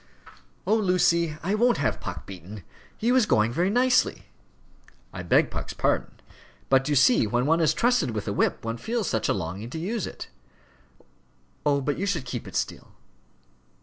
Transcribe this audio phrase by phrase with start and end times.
[0.65, 2.63] "Oh, Lucy, I won't have Puck beaten.
[2.97, 4.23] He was going very nicely."
[5.13, 6.15] "I beg Puck's pardon.
[6.69, 9.69] But you see when one is trusted with a whip one feels such a longing
[9.69, 10.27] to use it."
[11.67, 12.87] "Oh, but you should keep it still.